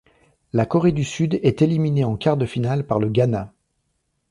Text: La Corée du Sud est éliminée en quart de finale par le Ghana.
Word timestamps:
La 0.51 0.65
Corée 0.65 0.93
du 0.93 1.03
Sud 1.03 1.39
est 1.43 1.61
éliminée 1.61 2.05
en 2.05 2.17
quart 2.17 2.35
de 2.35 2.47
finale 2.47 2.87
par 2.87 2.97
le 2.97 3.07
Ghana. 3.07 3.53